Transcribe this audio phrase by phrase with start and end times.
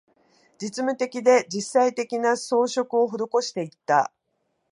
[0.59, 4.11] 実務的で、実際的な、装飾を施していった